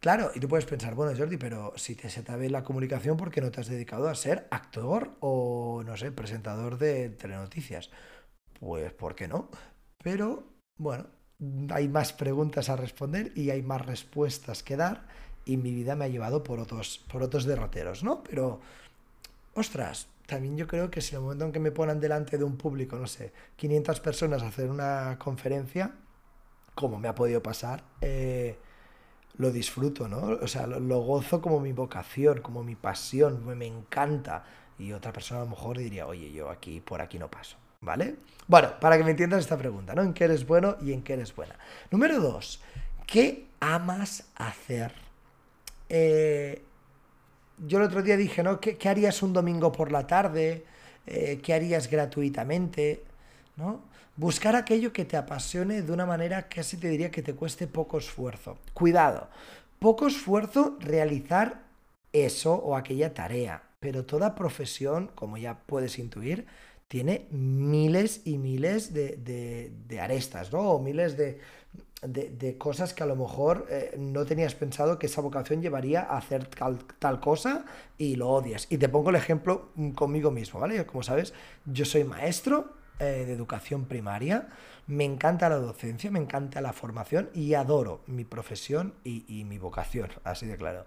Claro, 0.00 0.30
y 0.34 0.40
tú 0.40 0.48
puedes 0.48 0.64
pensar, 0.66 0.94
bueno, 0.94 1.16
Jordi, 1.16 1.36
pero 1.36 1.72
si 1.76 1.94
te 1.96 2.08
se 2.10 2.22
te 2.22 2.34
ve 2.36 2.50
la 2.50 2.64
comunicación, 2.64 3.16
¿por 3.16 3.30
qué 3.30 3.40
no 3.40 3.50
te 3.50 3.60
has 3.60 3.68
dedicado 3.68 4.08
a 4.08 4.14
ser 4.14 4.46
actor 4.50 5.16
o, 5.20 5.82
no 5.84 5.96
sé, 5.96 6.12
presentador 6.12 6.78
de 6.78 7.10
telenoticias? 7.10 7.90
Pues, 8.60 8.92
¿por 8.92 9.14
qué 9.16 9.28
no? 9.28 9.50
Pero, 10.02 10.44
bueno, 10.78 11.06
hay 11.70 11.88
más 11.88 12.12
preguntas 12.12 12.68
a 12.68 12.76
responder 12.76 13.32
y 13.36 13.50
hay 13.50 13.62
más 13.62 13.84
respuestas 13.86 14.62
que 14.62 14.76
dar 14.76 15.06
y 15.48 15.56
mi 15.56 15.72
vida 15.72 15.96
me 15.96 16.04
ha 16.04 16.08
llevado 16.08 16.44
por 16.44 16.60
otros, 16.60 17.02
por 17.10 17.22
otros 17.22 17.46
derroteros, 17.46 18.04
¿no? 18.04 18.22
Pero, 18.22 18.60
ostras, 19.54 20.08
también 20.26 20.58
yo 20.58 20.66
creo 20.66 20.90
que 20.90 21.00
si 21.00 21.14
en 21.14 21.16
el 21.16 21.22
momento 21.22 21.46
en 21.46 21.52
que 21.52 21.58
me 21.58 21.70
ponen 21.70 22.00
delante 22.00 22.36
de 22.36 22.44
un 22.44 22.58
público, 22.58 22.96
no 22.96 23.06
sé, 23.06 23.32
500 23.56 23.98
personas 24.00 24.42
a 24.42 24.48
hacer 24.48 24.68
una 24.68 25.16
conferencia, 25.18 25.92
como 26.74 26.98
me 26.98 27.08
ha 27.08 27.14
podido 27.14 27.42
pasar, 27.42 27.82
eh, 28.02 28.58
lo 29.38 29.50
disfruto, 29.50 30.06
¿no? 30.06 30.38
O 30.42 30.46
sea, 30.46 30.66
lo, 30.66 31.00
gozo 31.00 31.40
como 31.40 31.60
mi 31.60 31.72
vocación, 31.72 32.42
como 32.42 32.62
mi 32.62 32.74
pasión, 32.74 33.46
me, 33.46 33.54
me 33.54 33.66
encanta. 33.66 34.44
Y 34.78 34.92
otra 34.92 35.14
persona 35.14 35.40
a 35.40 35.44
lo 35.44 35.50
mejor 35.50 35.78
diría, 35.78 36.06
oye, 36.06 36.30
yo 36.30 36.50
aquí, 36.50 36.80
por 36.80 37.00
aquí 37.00 37.18
no 37.18 37.30
paso, 37.30 37.56
¿vale? 37.80 38.16
Bueno, 38.46 38.68
para 38.78 38.98
que 38.98 39.04
me 39.04 39.12
entiendas 39.12 39.40
esta 39.40 39.56
pregunta, 39.56 39.94
¿no? 39.94 40.02
¿En 40.02 40.12
qué 40.12 40.24
eres 40.24 40.46
bueno 40.46 40.76
y 40.82 40.92
en 40.92 41.02
qué 41.02 41.14
eres 41.14 41.34
buena? 41.34 41.54
Número 41.90 42.20
dos, 42.20 42.60
¿qué 43.06 43.46
amas 43.60 44.28
hacer? 44.36 45.07
Eh, 45.88 46.62
yo 47.66 47.78
el 47.78 47.84
otro 47.84 48.02
día 48.02 48.16
dije, 48.16 48.42
¿no? 48.42 48.60
¿Qué, 48.60 48.76
harías 48.88 49.22
un 49.22 49.32
domingo 49.32 49.72
por 49.72 49.90
la 49.90 50.06
tarde? 50.06 50.64
Eh, 51.06 51.40
¿Qué 51.42 51.54
harías 51.54 51.90
gratuitamente? 51.90 53.04
¿no? 53.56 53.82
Buscar 54.16 54.56
aquello 54.56 54.92
que 54.92 55.04
te 55.04 55.16
apasione 55.16 55.82
de 55.82 55.92
una 55.92 56.06
manera 56.06 56.48
que 56.48 56.60
así 56.60 56.76
te 56.76 56.88
diría 56.88 57.10
que 57.10 57.22
te 57.22 57.34
cueste 57.34 57.66
poco 57.66 57.98
esfuerzo. 57.98 58.58
Cuidado, 58.72 59.28
poco 59.78 60.06
esfuerzo 60.06 60.76
realizar 60.80 61.62
eso 62.12 62.54
o 62.54 62.76
aquella 62.76 63.14
tarea, 63.14 63.62
pero 63.80 64.04
toda 64.04 64.34
profesión, 64.34 65.10
como 65.14 65.36
ya 65.36 65.58
puedes 65.66 65.98
intuir, 65.98 66.46
tiene 66.88 67.26
miles 67.30 68.22
y 68.24 68.38
miles 68.38 68.94
de, 68.94 69.98
arestas, 70.00 70.52
¿no? 70.52 70.60
O 70.60 70.78
miles 70.80 71.16
de, 71.16 71.38
cosas 72.58 72.94
que 72.94 73.02
a 73.02 73.06
lo 73.06 73.16
mejor 73.16 73.66
eh, 73.70 73.96
no 73.98 74.24
tenías 74.24 74.54
pensado 74.54 74.98
que 74.98 75.06
esa 75.06 75.20
vocación 75.20 75.60
llevaría 75.60 76.02
a 76.02 76.18
hacer 76.18 76.46
tal, 76.46 77.20
cosa 77.20 77.64
y 77.96 78.16
lo 78.16 78.28
odias. 78.28 78.66
Y 78.70 78.78
te 78.78 78.88
pongo 78.88 79.10
el 79.10 79.16
ejemplo 79.16 79.70
mm, 79.74 79.90
conmigo 79.90 80.30
mismo, 80.30 80.60
¿vale? 80.60 80.86
Como 80.86 81.02
sabes, 81.02 81.34
yo 81.64 81.84
soy 81.84 82.04
maestro 82.04 82.72
eh, 83.00 83.24
de 83.26 83.32
educación 83.32 83.86
primaria, 83.86 84.48
me 84.86 85.04
encanta 85.04 85.48
la 85.48 85.56
docencia, 85.56 86.10
me 86.10 86.20
encanta 86.20 86.60
la 86.60 86.72
formación 86.72 87.30
y 87.34 87.54
adoro 87.54 88.00
mi 88.06 88.24
profesión 88.24 88.94
y, 89.02 89.24
y 89.28 89.44
mi 89.44 89.58
vocación, 89.58 90.10
así 90.24 90.46
de 90.46 90.56
claro. 90.56 90.86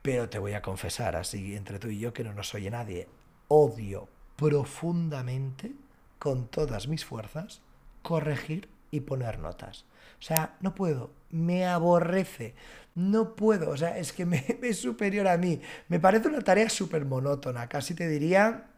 Pero 0.00 0.28
te 0.28 0.38
voy 0.38 0.54
a 0.54 0.62
confesar, 0.62 1.16
así 1.16 1.54
entre 1.54 1.78
tú 1.78 1.88
y 1.88 1.98
yo, 1.98 2.12
que 2.12 2.24
no 2.24 2.32
nos 2.32 2.54
oye 2.54 2.70
nadie, 2.70 3.08
odio 3.48 4.08
profundamente, 4.36 5.72
con 6.18 6.46
todas 6.46 6.88
mis 6.88 7.04
fuerzas, 7.04 7.60
corregir 8.02 8.68
y 8.90 9.00
poner 9.00 9.38
notas. 9.38 9.84
O 10.24 10.26
sea, 10.26 10.56
no 10.60 10.74
puedo, 10.74 11.10
me 11.28 11.66
aborrece, 11.66 12.54
no 12.94 13.36
puedo, 13.36 13.68
o 13.68 13.76
sea, 13.76 13.98
es 13.98 14.14
que 14.14 14.24
me, 14.24 14.42
es 14.62 14.80
superior 14.80 15.28
a 15.28 15.36
mí. 15.36 15.60
Me 15.88 16.00
parece 16.00 16.28
una 16.28 16.40
tarea 16.40 16.70
súper 16.70 17.04
monótona, 17.04 17.68
casi 17.68 17.94
te 17.94 18.08
diría, 18.08 18.70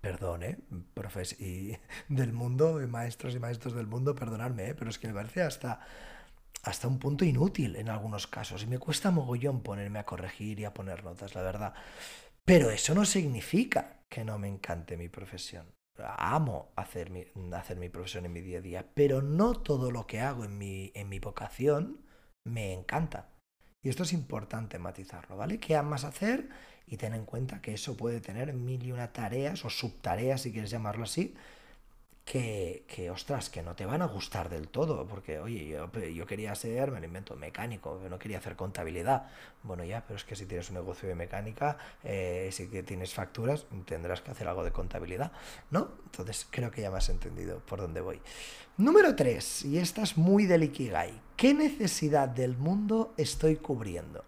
perdón, 0.00 0.42
¿eh? 0.42 0.58
Profes 0.92 1.40
y 1.40 1.78
del 2.08 2.32
mundo, 2.32 2.80
maestros 2.88 3.36
y 3.36 3.38
maestros 3.38 3.74
del 3.76 3.86
mundo, 3.86 4.16
perdonadme, 4.16 4.70
¿eh? 4.70 4.74
pero 4.74 4.90
es 4.90 4.98
que 4.98 5.06
me 5.06 5.14
parece 5.14 5.42
hasta, 5.42 5.86
hasta 6.64 6.88
un 6.88 6.98
punto 6.98 7.24
inútil 7.24 7.76
en 7.76 7.88
algunos 7.88 8.26
casos. 8.26 8.64
Y 8.64 8.66
me 8.66 8.80
cuesta 8.80 9.12
mogollón 9.12 9.62
ponerme 9.62 10.00
a 10.00 10.04
corregir 10.04 10.58
y 10.58 10.64
a 10.64 10.74
poner 10.74 11.04
notas, 11.04 11.36
la 11.36 11.42
verdad. 11.42 11.74
Pero 12.44 12.70
eso 12.70 12.92
no 12.92 13.04
significa 13.04 14.00
que 14.08 14.24
no 14.24 14.36
me 14.36 14.48
encante 14.48 14.96
mi 14.96 15.08
profesión. 15.08 15.75
Amo 15.98 16.72
hacer 16.76 17.10
mi, 17.10 17.26
hacer 17.52 17.78
mi 17.78 17.88
profesión 17.88 18.26
en 18.26 18.32
mi 18.32 18.40
día 18.40 18.58
a 18.58 18.62
día, 18.62 18.86
pero 18.94 19.22
no 19.22 19.54
todo 19.54 19.90
lo 19.90 20.06
que 20.06 20.20
hago 20.20 20.44
en 20.44 20.58
mi, 20.58 20.92
en 20.94 21.08
mi 21.08 21.18
vocación 21.18 22.02
me 22.44 22.72
encanta. 22.72 23.30
Y 23.82 23.88
esto 23.88 24.02
es 24.02 24.12
importante 24.12 24.78
matizarlo, 24.78 25.36
¿vale? 25.36 25.58
¿Qué 25.58 25.76
amas 25.76 26.04
hacer? 26.04 26.48
Y 26.86 26.96
ten 26.96 27.14
en 27.14 27.24
cuenta 27.24 27.60
que 27.60 27.74
eso 27.74 27.96
puede 27.96 28.20
tener 28.20 28.52
mil 28.52 28.82
y 28.84 28.92
una 28.92 29.12
tareas 29.12 29.64
o 29.64 29.70
subtareas, 29.70 30.42
si 30.42 30.52
quieres 30.52 30.70
llamarlo 30.70 31.04
así, 31.04 31.34
que, 32.26 33.08
ostras, 33.12 33.48
que 33.50 33.62
no 33.62 33.76
te 33.76 33.86
van 33.86 34.02
a 34.02 34.06
gustar 34.06 34.48
del 34.48 34.66
todo, 34.66 35.06
porque, 35.06 35.38
oye, 35.38 35.68
yo, 35.68 35.90
yo, 35.92 36.26
quería 36.26 36.52
ser, 36.56 36.90
me 36.90 36.98
lo 36.98 37.06
invento, 37.06 37.36
mecánico, 37.36 38.00
no 38.10 38.18
quería 38.18 38.38
hacer 38.38 38.56
contabilidad. 38.56 39.28
Bueno, 39.62 39.84
ya, 39.84 40.02
pero 40.04 40.16
es 40.16 40.24
que 40.24 40.34
si 40.34 40.44
tienes 40.44 40.68
un 40.70 40.74
negocio 40.74 41.08
de 41.08 41.14
mecánica, 41.14 41.78
eh, 42.02 42.48
si 42.50 42.66
tienes 42.82 43.14
facturas, 43.14 43.66
tendrás 43.84 44.22
que 44.22 44.32
hacer 44.32 44.48
algo 44.48 44.64
de 44.64 44.72
contabilidad, 44.72 45.30
¿no? 45.70 45.92
Entonces, 46.06 46.48
creo 46.50 46.72
que 46.72 46.82
ya 46.82 46.90
me 46.90 46.98
has 46.98 47.08
entendido 47.10 47.60
por 47.60 47.80
dónde 47.80 48.00
voy. 48.00 48.20
Número 48.76 49.14
3, 49.14 49.66
y 49.66 49.78
esta 49.78 50.02
es 50.02 50.16
muy 50.16 50.46
del 50.46 50.64
Ikigai. 50.64 51.20
¿Qué 51.36 51.54
necesidad 51.54 52.28
del 52.28 52.56
mundo 52.56 53.14
estoy 53.16 53.54
cubriendo? 53.54 54.24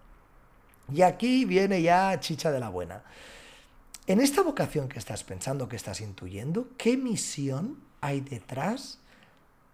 Y 0.89 1.01
aquí 1.01 1.43
viene 1.43 1.81
ya 1.81 2.17
chicha 2.21 2.49
de 2.49 2.61
la 2.61 2.69
buena. 2.69 3.03
En 4.07 4.21
esta 4.21 4.41
vocación 4.41 4.87
que 4.87 4.99
estás 4.99 5.25
pensando, 5.25 5.67
que 5.67 5.75
estás 5.75 5.99
intuyendo, 5.99 6.69
¿qué 6.77 6.95
misión 6.97 7.88
hay 8.01 8.21
detrás 8.21 8.99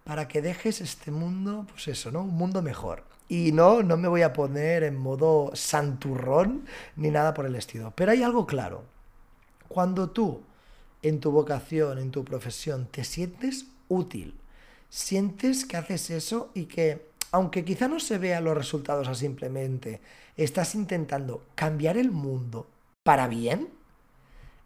para 0.04 0.28
que 0.28 0.42
dejes 0.42 0.80
este 0.80 1.10
mundo, 1.10 1.66
pues 1.68 1.88
eso, 1.88 2.10
¿no? 2.10 2.22
Un 2.22 2.36
mundo 2.36 2.62
mejor. 2.62 3.02
Y 3.28 3.50
no, 3.50 3.82
no 3.82 3.96
me 3.96 4.06
voy 4.06 4.22
a 4.22 4.32
poner 4.32 4.84
en 4.84 4.96
modo 4.96 5.50
santurrón 5.54 6.64
ni 6.94 7.10
nada 7.10 7.34
por 7.34 7.44
el 7.46 7.56
estilo. 7.56 7.92
Pero 7.96 8.12
hay 8.12 8.22
algo 8.22 8.46
claro. 8.46 8.84
Cuando 9.68 10.10
tú, 10.10 10.42
en 11.02 11.18
tu 11.18 11.32
vocación, 11.32 11.98
en 11.98 12.12
tu 12.12 12.24
profesión, 12.24 12.86
te 12.86 13.02
sientes 13.02 13.66
útil, 13.88 14.34
sientes 14.88 15.64
que 15.64 15.76
haces 15.76 16.10
eso 16.10 16.50
y 16.54 16.66
que, 16.66 17.10
aunque 17.32 17.64
quizá 17.64 17.88
no 17.88 17.98
se 17.98 18.18
vean 18.18 18.44
los 18.44 18.56
resultados 18.56 19.08
a 19.08 19.14
simplemente, 19.14 20.00
estás 20.36 20.76
intentando 20.76 21.42
cambiar 21.56 21.96
el 21.96 22.12
mundo 22.12 22.68
para 23.02 23.26
bien, 23.26 23.70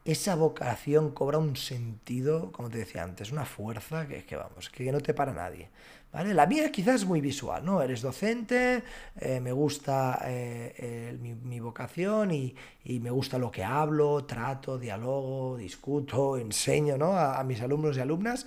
esa 0.04 0.34
vocación 0.34 1.10
cobra 1.10 1.38
un 1.38 1.56
sentido, 1.56 2.52
como 2.52 2.70
te 2.70 2.78
decía 2.78 3.02
antes, 3.02 3.32
una 3.32 3.44
fuerza 3.44 4.06
que, 4.06 4.24
que 4.24 4.36
vamos, 4.36 4.70
que 4.70 4.90
no 4.92 5.00
te 5.00 5.14
para 5.14 5.32
nadie. 5.32 5.68
¿vale? 6.12 6.34
La 6.34 6.46
mía 6.46 6.72
quizás 6.72 7.02
es 7.02 7.06
muy 7.06 7.20
visual, 7.20 7.64
¿no? 7.64 7.82
Eres 7.82 8.02
docente, 8.02 8.82
eh, 9.20 9.40
me 9.40 9.52
gusta 9.52 10.20
eh, 10.24 11.18
mi, 11.20 11.60
vocación 11.60 12.30
y, 12.32 12.54
me 12.84 13.10
gusta 13.10 13.38
lo 13.38 13.50
que 13.50 13.62
hablo, 13.62 14.24
trato, 14.24 14.78
dialogo, 14.78 15.56
discuto, 15.56 16.36
enseño 16.36 16.96
¿no? 16.96 17.16
a 17.16 17.42
mis 17.44 17.60
alumnos 17.60 17.96
y 17.96 18.00
alumnas 18.00 18.46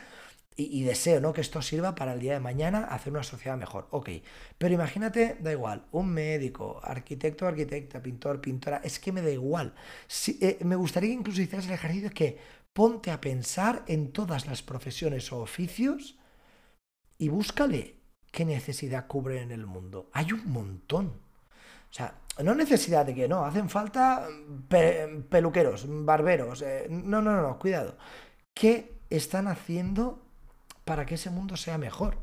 y, 0.56 0.84
deseo 0.84 1.20
¿no? 1.20 1.34
que 1.34 1.42
esto 1.42 1.62
sirva 1.62 1.96
para 1.96 2.14
el 2.14 2.20
día 2.20 2.34
de 2.34 2.40
mañana 2.40 2.86
hacer 2.86 3.12
una 3.12 3.24
sociedad 3.24 3.58
mejor. 3.58 3.88
Ok, 3.92 4.10
pero 4.58 4.74
imagínate, 4.74 5.38
da 5.40 5.52
igual, 5.52 5.86
un 5.92 6.10
médico, 6.10 6.80
arquitecto, 6.84 7.48
arquitecta, 7.48 8.02
pintor, 8.02 8.40
pintora, 8.42 8.82
es 8.84 9.00
que 9.00 9.12
me 9.12 9.22
da 9.22 9.32
igual. 9.32 9.74
Si, 10.08 10.38
eh, 10.42 10.60
me 10.64 10.76
gustaría 10.76 11.10
que 11.10 11.16
incluso 11.16 11.42
hicieras 11.42 11.66
el 11.68 11.74
ejercicio 11.74 12.10
que 12.12 12.38
ponte 12.72 13.12
a 13.12 13.22
pensar 13.22 13.84
en 13.88 14.12
todas 14.12 14.48
las 14.48 14.62
profesiones 14.62 15.32
o 15.32 15.40
oficios 15.40 16.18
y 17.18 17.30
búscale 17.30 17.96
qué 18.32 18.46
necesidad 18.46 19.08
cubre 19.08 19.42
en 19.42 19.52
el 19.52 19.66
mundo. 19.66 20.10
Hay 20.14 20.32
un 20.32 20.52
montón. 20.52 21.08
O 21.08 21.96
sea, 21.96 22.16
no 22.44 22.56
necesidad 22.56 23.06
de 23.06 23.14
que 23.14 23.28
no, 23.28 23.46
hacen 23.46 23.70
falta 23.70 24.28
peluqueros, 25.30 25.86
barberos. 25.88 26.64
Eh, 26.64 26.88
no, 26.90 27.22
no, 27.22 27.40
no, 27.40 27.60
cuidado. 27.60 27.96
¿Qué 28.54 28.94
están 29.10 29.48
haciendo 29.48 30.23
para 30.86 31.06
que 31.06 31.16
ese 31.16 31.30
mundo 31.30 31.58
sea 31.58 31.78
mejor. 31.78 32.18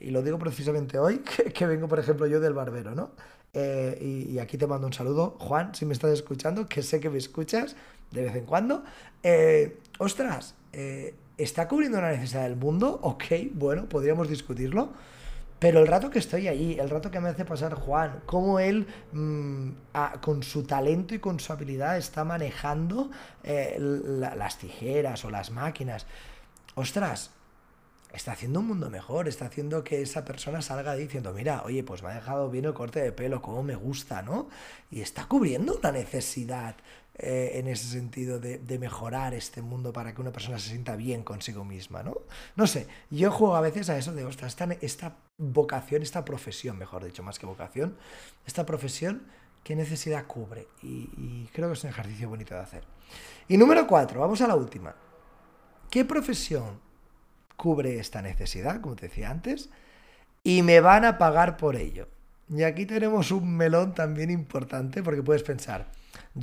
Y 0.00 0.10
lo 0.10 0.22
digo 0.22 0.38
precisamente 0.38 0.98
hoy, 0.98 1.18
que, 1.54 1.66
vengo, 1.66 1.88
por 1.88 1.98
ejemplo, 1.98 2.26
yo 2.26 2.40
del 2.40 2.54
barbero, 2.54 2.94
¿no? 2.94 3.10
Eh, 3.52 4.26
y, 4.30 4.38
aquí 4.38 4.56
te 4.56 4.66
mando 4.66 4.86
un 4.86 4.92
saludo, 4.92 5.36
Juan, 5.40 5.74
si 5.74 5.84
me 5.84 5.92
estás 5.92 6.12
escuchando, 6.12 6.66
que 6.66 6.82
sé 6.82 7.00
que 7.00 7.10
me 7.10 7.18
escuchas 7.18 7.74
de 8.10 8.22
vez 8.22 8.36
en 8.36 8.44
cuando. 8.44 8.84
Eh, 9.22 9.78
ostras, 9.98 10.54
eh, 10.72 11.14
¿está 11.36 11.66
cubriendo 11.66 11.98
una 11.98 12.10
necesidad 12.10 12.44
del 12.44 12.56
mundo? 12.56 13.00
Ok, 13.02 13.24
bueno, 13.52 13.88
podríamos 13.88 14.28
discutirlo. 14.28 14.92
Pero 15.58 15.80
el 15.80 15.88
rato 15.88 16.08
que 16.08 16.18
estoy 16.18 16.48
ahí, 16.48 16.78
el 16.80 16.88
rato 16.88 17.10
que 17.10 17.20
me 17.20 17.28
hace 17.28 17.44
pasar 17.44 17.74
Juan, 17.74 18.22
cómo 18.24 18.60
él 18.60 18.86
mm, 19.12 19.68
con 20.22 20.42
su 20.42 20.62
talento 20.62 21.14
y 21.14 21.18
con 21.18 21.38
su 21.38 21.52
habilidad 21.52 21.98
está 21.98 22.24
manejando 22.24 23.10
las 23.44 24.56
tijeras 24.56 25.22
o 25.26 25.30
las 25.30 25.50
máquinas. 25.50 26.06
Ostras, 26.76 27.32
está 28.12 28.32
haciendo 28.32 28.60
un 28.60 28.68
mundo 28.68 28.90
mejor, 28.90 29.28
está 29.28 29.46
haciendo 29.46 29.84
que 29.84 30.02
esa 30.02 30.24
persona 30.24 30.62
salga 30.62 30.94
diciendo, 30.94 31.32
mira, 31.32 31.62
oye, 31.64 31.82
pues 31.82 32.02
me 32.02 32.10
ha 32.10 32.14
dejado 32.14 32.50
bien 32.50 32.64
el 32.64 32.74
corte 32.74 33.00
de 33.00 33.12
pelo, 33.12 33.40
como 33.42 33.62
me 33.62 33.76
gusta, 33.76 34.22
¿no? 34.22 34.48
Y 34.90 35.00
está 35.00 35.26
cubriendo 35.26 35.76
una 35.76 35.92
necesidad 35.92 36.76
eh, 37.16 37.52
en 37.54 37.68
ese 37.68 37.86
sentido 37.86 38.40
de, 38.40 38.78
mejorar 38.78 39.34
este 39.34 39.62
mundo 39.62 39.92
para 39.92 40.14
que 40.14 40.20
una 40.20 40.32
persona 40.32 40.58
se 40.58 40.70
sienta 40.70 40.96
bien 40.96 41.22
consigo 41.22 41.64
misma, 41.64 42.02
¿no? 42.02 42.16
No 42.56 42.66
sé, 42.66 42.86
yo 43.10 43.30
juego 43.30 43.56
a 43.56 43.60
veces 43.60 43.90
a 43.90 43.98
eso 43.98 44.12
de, 44.12 44.24
ostras, 44.24 44.52
esta, 44.52 44.64
esta 44.80 45.16
vocación, 45.38 46.02
esta 46.02 46.24
profesión, 46.24 46.78
mejor 46.78 47.04
dicho, 47.04 47.22
más 47.22 47.38
que 47.38 47.46
vocación, 47.46 47.96
esta 48.46 48.66
profesión, 48.66 49.22
¿qué 49.62 49.76
necesidad 49.76 50.26
cubre? 50.26 50.66
Y 50.82 51.46
creo 51.52 51.68
que 51.68 51.74
es 51.74 51.84
un 51.84 51.90
ejercicio 51.90 52.28
bonito 52.28 52.54
de 52.54 52.60
hacer. 52.60 52.84
Y 53.48 53.56
número 53.56 53.86
cuatro, 53.86 54.20
vamos 54.20 54.40
a 54.40 54.48
la 54.48 54.54
última. 54.54 54.94
¿Qué 55.90 56.04
profesión 56.04 56.80
cubre 57.60 57.98
esta 57.98 58.22
necesidad, 58.22 58.80
como 58.80 58.96
te 58.96 59.08
decía 59.08 59.30
antes, 59.30 59.68
y 60.42 60.62
me 60.62 60.80
van 60.80 61.04
a 61.04 61.18
pagar 61.18 61.58
por 61.58 61.76
ello. 61.76 62.08
Y 62.48 62.62
aquí 62.62 62.86
tenemos 62.86 63.30
un 63.32 63.54
melón 63.54 63.94
también 63.94 64.30
importante 64.30 65.02
porque 65.02 65.22
puedes 65.22 65.42
pensar, 65.42 65.92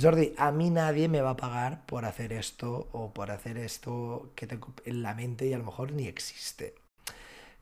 Jordi, 0.00 0.32
a 0.38 0.52
mí 0.52 0.70
nadie 0.70 1.08
me 1.08 1.20
va 1.20 1.30
a 1.30 1.36
pagar 1.36 1.84
por 1.86 2.04
hacer 2.04 2.32
esto 2.32 2.88
o 2.92 3.12
por 3.12 3.32
hacer 3.32 3.58
esto 3.58 4.32
que 4.36 4.46
tengo 4.46 4.72
en 4.84 5.02
la 5.02 5.12
mente 5.14 5.46
y 5.46 5.52
a 5.52 5.58
lo 5.58 5.64
mejor 5.64 5.90
ni 5.90 6.06
existe. 6.06 6.76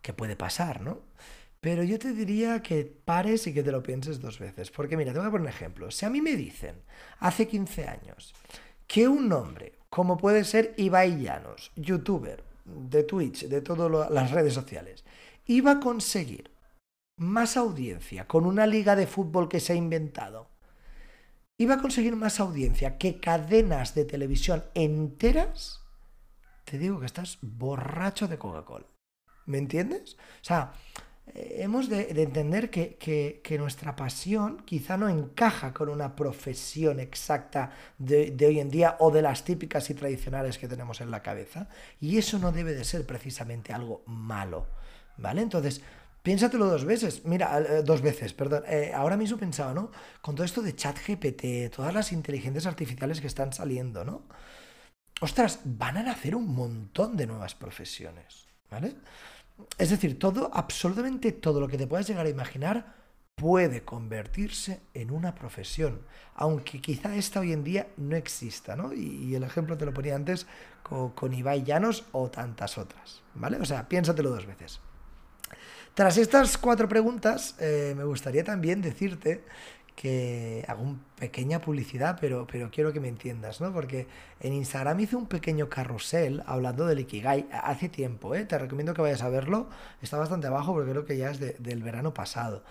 Que 0.02 0.12
puede 0.12 0.36
pasar, 0.36 0.82
¿no? 0.82 1.00
Pero 1.62 1.82
yo 1.82 1.98
te 1.98 2.12
diría 2.12 2.60
que 2.60 2.84
pares 2.84 3.46
y 3.46 3.54
que 3.54 3.62
te 3.62 3.72
lo 3.72 3.82
pienses 3.82 4.20
dos 4.20 4.38
veces. 4.38 4.70
Porque 4.70 4.98
mira, 4.98 5.14
te 5.14 5.18
voy 5.18 5.28
a 5.28 5.30
poner 5.30 5.46
un 5.46 5.48
ejemplo. 5.48 5.90
Si 5.90 6.04
a 6.04 6.10
mí 6.10 6.20
me 6.20 6.36
dicen, 6.36 6.76
hace 7.20 7.48
15 7.48 7.88
años, 7.88 8.34
que 8.86 9.08
un 9.08 9.30
nombre, 9.30 9.72
como 9.88 10.18
puede 10.18 10.44
ser 10.44 10.74
Ibai 10.76 11.22
Llanos, 11.22 11.72
youtuber, 11.74 12.44
de 12.66 13.04
Twitch, 13.04 13.46
de 13.46 13.60
todas 13.60 14.10
las 14.10 14.30
redes 14.30 14.54
sociales, 14.54 15.04
iba 15.46 15.72
a 15.72 15.80
conseguir 15.80 16.50
más 17.16 17.56
audiencia 17.56 18.26
con 18.26 18.44
una 18.44 18.66
liga 18.66 18.96
de 18.96 19.06
fútbol 19.06 19.48
que 19.48 19.60
se 19.60 19.72
ha 19.72 19.76
inventado, 19.76 20.50
iba 21.58 21.76
a 21.76 21.80
conseguir 21.80 22.14
más 22.16 22.40
audiencia 22.40 22.98
que 22.98 23.20
cadenas 23.20 23.94
de 23.94 24.04
televisión 24.04 24.64
enteras, 24.74 25.80
te 26.64 26.78
digo 26.78 27.00
que 27.00 27.06
estás 27.06 27.38
borracho 27.40 28.28
de 28.28 28.38
Coca-Cola. 28.38 28.86
¿Me 29.46 29.58
entiendes? 29.58 30.16
O 30.42 30.44
sea, 30.44 30.72
hemos 31.34 31.88
de, 31.88 32.10
entender 32.22 32.70
que, 32.70 33.56
nuestra 33.58 33.96
pasión 33.96 34.62
quizá 34.64 34.96
no 34.96 35.08
encaja 35.08 35.72
con 35.72 35.88
una 35.88 36.16
profesión 36.16 37.00
exacta 37.00 37.70
de, 37.98 38.30
de, 38.30 38.46
hoy 38.46 38.60
en 38.60 38.70
día 38.70 38.96
o 39.00 39.10
de 39.10 39.22
las 39.22 39.44
típicas 39.44 39.90
y 39.90 39.94
tradicionales 39.94 40.58
que 40.58 40.68
tenemos 40.68 41.00
en 41.00 41.10
la 41.10 41.22
cabeza. 41.22 41.68
Y 42.00 42.18
eso 42.18 42.38
no 42.38 42.52
debe 42.52 42.74
de 42.74 42.84
ser 42.84 43.06
precisamente 43.06 43.72
algo 43.72 44.02
malo. 44.06 44.66
¿Vale? 45.18 45.42
Entonces, 45.42 45.80
piénsatelo 46.22 46.66
dos 46.66 46.84
veces. 46.84 47.24
Mira, 47.24 47.58
eh, 47.58 47.82
dos 47.82 48.02
veces, 48.02 48.32
perdón. 48.32 48.64
Eh, 48.66 48.92
ahora 48.94 49.16
mismo 49.16 49.38
pensaba, 49.38 49.72
¿no? 49.72 49.90
Con 50.20 50.34
todo 50.34 50.44
esto 50.44 50.62
de 50.62 50.74
chat 50.74 50.96
GPT, 50.98 51.74
todas 51.74 51.94
las 51.94 52.12
inteligencias 52.12 52.66
artificiales 52.66 53.20
que 53.20 53.26
están 53.26 53.52
saliendo, 53.52 54.04
¿no? 54.04 54.22
Ostras, 55.20 55.60
van 55.64 55.96
a 55.96 56.02
nacer 56.02 56.34
un 56.34 56.54
montón 56.54 57.16
de 57.16 57.26
nuevas 57.26 57.54
profesiones. 57.54 58.46
¿Vale? 58.70 58.96
Es 59.78 59.90
decir, 59.90 60.18
todo, 60.18 60.50
absolutamente 60.52 61.32
todo 61.32 61.60
lo 61.60 61.68
que 61.68 61.78
te 61.78 61.86
puedas 61.86 62.06
llegar 62.08 62.26
a 62.26 62.30
imaginar 62.30 62.94
puede 63.36 63.84
convertirse 63.84 64.80
en 64.94 65.10
una 65.10 65.34
profesión, 65.34 66.00
aunque 66.34 66.80
quizá 66.80 67.14
esta 67.14 67.40
hoy 67.40 67.52
en 67.52 67.64
día 67.64 67.88
no 67.98 68.16
exista, 68.16 68.76
¿no? 68.76 68.94
Y, 68.94 69.34
el 69.34 69.42
ejemplo 69.42 69.76
te 69.76 69.84
lo 69.84 69.92
ponía 69.92 70.16
antes 70.16 70.46
con, 70.82 71.34
Ibai 71.34 71.62
Llanos 71.62 72.04
o 72.12 72.30
tantas 72.30 72.78
otras, 72.78 73.22
¿vale? 73.34 73.58
O 73.58 73.64
sea, 73.66 73.88
piénsatelo 73.88 74.30
dos 74.30 74.46
veces. 74.46 74.80
Tras 75.92 76.16
estas 76.16 76.56
cuatro 76.56 76.88
preguntas, 76.88 77.56
eh, 77.58 77.94
me 77.96 78.04
gustaría 78.04 78.44
también 78.44 78.80
decirte 78.80 79.44
que 79.96 80.64
hago 80.68 80.82
una 80.82 80.98
pequeña 81.18 81.60
publicidad, 81.60 82.18
pero, 82.20 82.46
pero 82.46 82.70
quiero 82.70 82.92
que 82.92 83.00
me 83.00 83.08
entiendas, 83.08 83.60
¿no? 83.62 83.72
Porque 83.72 84.06
en 84.40 84.52
Instagram 84.52 85.00
hice 85.00 85.16
un 85.16 85.26
pequeño 85.26 85.68
carrusel 85.70 86.42
hablando 86.46 86.86
del 86.86 87.00
Ikigai 87.00 87.48
hace 87.50 87.88
tiempo, 87.88 88.34
¿eh? 88.34 88.44
Te 88.44 88.58
recomiendo 88.58 88.92
que 88.92 89.00
vayas 89.02 89.22
a 89.22 89.30
verlo. 89.30 89.68
Está 90.02 90.18
bastante 90.18 90.46
abajo 90.46 90.74
porque 90.74 90.90
creo 90.90 91.04
que 91.06 91.16
ya 91.16 91.30
es 91.30 91.40
del 91.40 91.82
verano 91.82 92.12
pasado. 92.12 92.62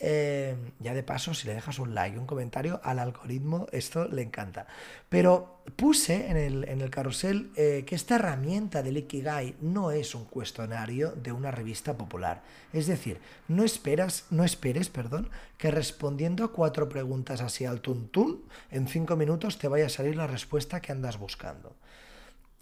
Eh, 0.00 0.54
ya 0.78 0.94
de 0.94 1.02
paso, 1.02 1.34
si 1.34 1.48
le 1.48 1.54
dejas 1.54 1.80
un 1.80 1.92
like, 1.92 2.18
un 2.18 2.26
comentario 2.26 2.80
al 2.84 3.00
algoritmo, 3.00 3.66
esto 3.72 4.06
le 4.06 4.22
encanta. 4.22 4.68
Pero 5.08 5.62
puse 5.74 6.28
en 6.30 6.36
el, 6.36 6.90
carrusel 6.90 7.50
eh, 7.56 7.84
que 7.84 7.96
esta 7.96 8.14
herramienta 8.14 8.82
del 8.82 8.98
Ikigai 8.98 9.56
no 9.60 9.90
es 9.90 10.14
un 10.14 10.24
cuestionario 10.24 11.10
de 11.12 11.32
una 11.32 11.50
revista 11.50 11.98
popular. 11.98 12.42
Es 12.72 12.86
decir, 12.86 13.20
no, 13.48 13.64
esperas, 13.64 14.26
no 14.30 14.44
esperes 14.44 14.88
perdón, 14.88 15.30
que 15.56 15.72
respondiendo 15.72 16.44
a 16.44 16.52
cuatro 16.52 16.88
preguntas 16.88 17.40
así 17.40 17.64
al 17.64 17.80
tuntún, 17.80 18.44
en 18.70 18.86
cinco 18.86 19.16
minutos 19.16 19.58
te 19.58 19.66
vaya 19.66 19.86
a 19.86 19.90
salir 19.90 20.14
la 20.14 20.28
respuesta 20.28 20.80
que 20.80 20.92
andas 20.92 21.18
buscando. 21.18 21.74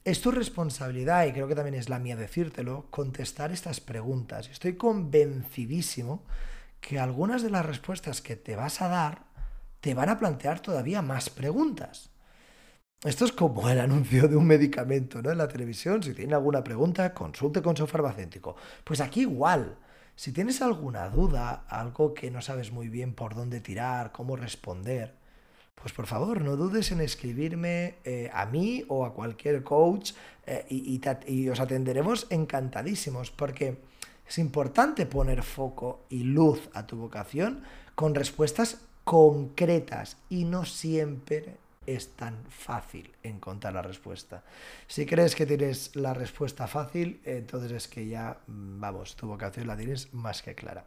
Es 0.07 0.23
tu 0.23 0.31
responsabilidad, 0.31 1.27
y 1.27 1.33
creo 1.33 1.49
que 1.49 1.57
también 1.57 1.75
es 1.75 1.89
la 1.89 1.99
mía 1.99 2.17
decírtelo, 2.17 2.87
contestar 2.91 3.51
estas 3.51 3.81
preguntas. 3.81 4.49
Estoy 4.49 4.77
convencidísimo 4.77 6.23
que 6.87 7.01
algunas 7.01 7.43
de 7.43 7.51
las 7.51 7.67
respuestas 7.67 8.21
que 8.21 8.37
te 8.37 8.55
vas 8.55 8.81
a 8.81 8.87
dar 8.87 9.25
te 9.81 9.93
van 9.93 10.09
a 10.09 10.21
plantear 10.21 10.61
todavía 10.61 11.03
más 11.03 11.31
preguntas. 11.31 12.11
Esto 13.03 13.25
es 13.25 13.33
como 13.33 13.69
el 13.69 13.81
anuncio 13.81 14.29
de 14.29 14.37
un 14.37 14.47
medicamento 14.47 15.21
¿no? 15.21 15.33
en 15.33 15.39
la 15.39 15.49
televisión. 15.49 16.05
Si 16.05 16.15
tiene 16.15 16.35
alguna 16.35 16.63
pregunta, 16.63 17.13
consulte 17.13 17.61
con 17.61 17.77
su 17.77 17.89
farmacéutico. 17.89 18.55
Pues 18.85 19.01
aquí 19.01 19.23
igual. 19.23 19.77
Si 20.15 20.31
tienes 20.31 20.63
alguna 20.63 21.09
duda, 21.09 21.65
algo 21.69 22.15
que 22.15 22.31
no 22.31 22.41
sabes 22.41 22.71
muy 22.71 22.89
bien 22.89 23.15
por 23.15 23.35
dónde 23.35 23.61
tirar, 23.61 24.13
cómo 24.13 24.37
responder, 24.37 25.13
pues 25.75 25.93
por 25.93 26.07
favor, 26.07 26.41
no 26.41 26.55
dudes 26.55 26.93
en 26.93 27.01
escribirme 27.01 27.97
eh, 28.05 28.31
a 28.33 28.47
mí 28.47 28.85
o 28.87 29.05
a 29.05 29.13
cualquier 29.13 29.65
coach 29.65 30.13
eh, 30.47 30.65
y 31.27 31.49
os 31.49 31.59
atenderemos 31.59 32.29
encantadísimos 32.31 33.33
porque 33.33 33.77
es 34.29 34.39
importante 34.39 35.07
poner 35.07 35.43
foco 35.43 36.05
y 36.09 36.25
luz 36.25 36.69
a 36.75 36.87
tu 36.87 36.97
vocación 36.97 37.63
con 37.95 38.15
respuestas 38.15 38.79
concretas 39.05 40.17
y 40.29 40.45
no 40.45 40.65
siempre 40.65 41.57
es 41.87 42.09
tan 42.17 42.37
fácil 42.49 43.13
encontrar 43.23 43.73
la 43.73 43.83
respuesta. 43.83 44.43
Si 44.89 45.07
crees 45.07 45.35
que 45.37 45.47
tienes 45.47 45.95
la 45.95 46.13
respuesta 46.13 46.67
fácil, 46.67 47.21
entonces 47.25 47.71
es 47.73 47.89
que 47.89 48.07
ya, 48.07 48.39
mm, 48.47 48.81
vamos, 48.81 49.15
tu 49.15 49.29
vocación 49.29 49.69
la 49.69 49.77
tienes 49.77 50.13
más 50.13 50.43
que 50.43 50.55
clara. 50.55 50.85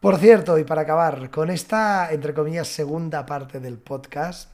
Por 0.00 0.18
cierto, 0.18 0.58
y 0.58 0.64
para 0.64 0.82
acabar, 0.82 1.30
con 1.30 1.50
esta, 1.50 2.12
entre 2.12 2.34
comillas, 2.34 2.68
segunda 2.68 3.24
parte 3.24 3.60
del 3.60 3.78
podcast, 3.78 4.50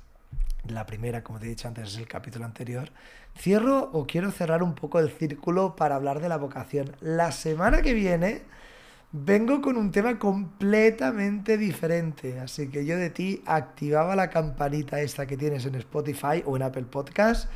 la 0.68 0.86
primera, 0.86 1.22
como 1.22 1.38
te 1.38 1.46
he 1.46 1.48
dicho 1.48 1.68
antes, 1.68 1.88
es 1.88 1.98
el 1.98 2.06
capítulo 2.06 2.44
anterior. 2.44 2.90
Cierro 3.36 3.90
o 3.92 4.06
quiero 4.06 4.30
cerrar 4.30 4.62
un 4.62 4.74
poco 4.74 4.98
el 4.98 5.10
círculo 5.10 5.74
para 5.76 5.96
hablar 5.96 6.20
de 6.20 6.28
la 6.28 6.36
vocación. 6.36 6.94
La 7.00 7.32
semana 7.32 7.82
que 7.82 7.94
viene 7.94 8.42
vengo 9.12 9.60
con 9.60 9.76
un 9.76 9.90
tema 9.90 10.18
completamente 10.18 11.58
diferente. 11.58 12.40
Así 12.40 12.68
que 12.68 12.84
yo 12.84 12.96
de 12.96 13.10
ti 13.10 13.42
activaba 13.46 14.16
la 14.16 14.30
campanita 14.30 15.00
esta 15.00 15.26
que 15.26 15.36
tienes 15.36 15.66
en 15.66 15.74
Spotify 15.76 16.42
o 16.46 16.56
en 16.56 16.62
Apple 16.62 16.84
Podcast 16.84 17.50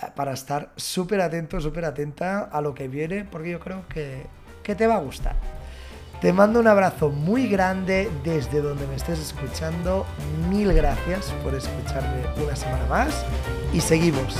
eh, 0.00 0.06
para 0.14 0.32
estar 0.32 0.72
súper 0.76 1.20
atento, 1.20 1.60
súper 1.60 1.84
atenta 1.84 2.40
a 2.44 2.60
lo 2.60 2.74
que 2.74 2.88
viene, 2.88 3.24
porque 3.24 3.50
yo 3.50 3.60
creo 3.60 3.86
que, 3.88 4.26
que 4.62 4.74
te 4.74 4.86
va 4.86 4.96
a 4.96 5.00
gustar. 5.00 5.36
Te 6.22 6.32
mando 6.32 6.60
un 6.60 6.68
abrazo 6.68 7.10
muy 7.10 7.48
grande 7.48 8.08
desde 8.22 8.62
donde 8.62 8.86
me 8.86 8.94
estés 8.94 9.18
escuchando. 9.18 10.06
Mil 10.48 10.72
gracias 10.72 11.32
por 11.42 11.52
escucharme 11.52 12.22
una 12.40 12.54
semana 12.54 12.86
más 12.86 13.26
y 13.72 13.80
seguimos. 13.80 14.36